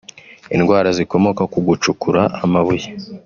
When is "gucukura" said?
1.67-2.21